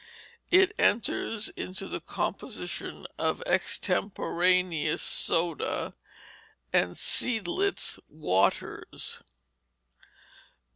It 0.49 0.73
enters 0.79 1.49
into 1.49 1.87
the 1.87 2.01
composition 2.01 3.05
of 3.19 3.43
extemporaneous 3.45 5.03
soda 5.03 5.93
and 6.73 6.97
Seidlitz 6.97 7.99
waters. 8.09 9.21